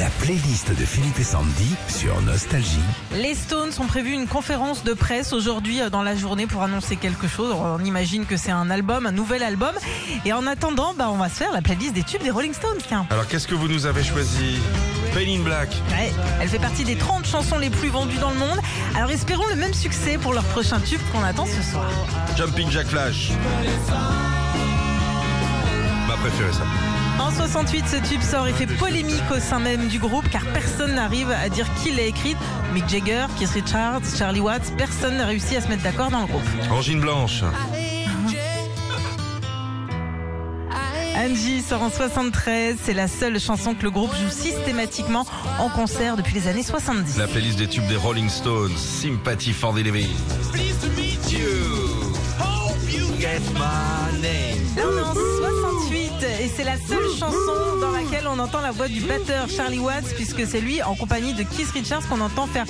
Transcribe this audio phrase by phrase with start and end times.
[0.00, 2.80] La playlist de Philippe et Sandy sur Nostalgie.
[3.12, 6.96] Les Stones ont prévu une conférence de presse aujourd'hui euh, dans la journée pour annoncer
[6.96, 7.54] quelque chose.
[7.56, 9.72] On imagine que c'est un album, un nouvel album.
[10.24, 12.78] Et en attendant, bah, on va se faire la playlist des tubes des Rolling Stones.
[12.88, 13.06] Tiens.
[13.10, 14.58] Alors qu'est-ce que vous nous avez choisi?
[15.14, 15.68] Pain in Black.
[15.90, 18.58] Ouais, elle fait partie des 30 chansons les plus vendues dans le monde.
[18.96, 21.88] Alors espérons le même succès pour leur prochain tube qu'on attend ce soir.
[22.36, 23.30] Jumping Jack Flash.
[26.08, 26.64] Ma préférée ça.
[27.20, 30.94] En 68, ce tube sort et fait polémique au sein même du groupe car personne
[30.94, 32.36] n'arrive à dire qui l'a écrite.
[32.72, 36.26] Mick Jagger, Keith Richards, Charlie Watts, personne n'a réussi à se mettre d'accord dans le
[36.26, 36.42] groupe.
[36.70, 37.42] Angine Blanche.
[41.16, 45.24] Angie sort en 73, c'est la seule chanson que le groupe joue systématiquement
[45.60, 47.16] en concert depuis les années 70.
[47.18, 48.76] La playlist des tubes des Rolling Stones.
[48.76, 50.08] Sympathy for the Living.
[53.24, 58.70] Là, on est en 68 et c'est la seule chanson dans laquelle on entend la
[58.70, 62.46] voix du batteur Charlie Watts puisque c'est lui en compagnie de Keith Richards qu'on entend
[62.46, 62.66] faire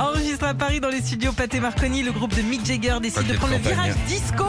[0.00, 3.32] Enregistré à Paris dans les studios Pathé Marconi, le groupe de Mick Jagger décide de
[3.32, 4.44] de prendre le virage disco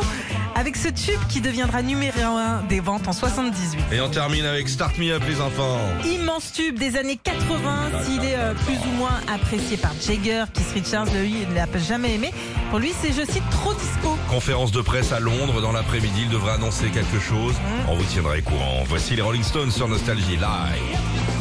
[0.56, 3.84] avec ce tube qui deviendra numéro 1 des ventes en 78.
[3.92, 5.80] Et on termine avec Start Me Up les enfants.
[6.06, 10.72] Immense tube des années 80, s'il est euh, plus ou moins apprécié par Jagger, Keith
[10.74, 12.32] Richards, lui, il ne l'a jamais aimé.
[12.70, 14.18] Pour lui, c'est, je cite, trop disco.
[14.30, 16.22] Conférence de presse à Londres dans l'après-midi.
[16.24, 17.56] Il devrait annoncer quelque chose.
[17.90, 18.84] On vous tiendra au courant.
[18.86, 21.41] Voici les Rolling Stones sur Nostalgie Live.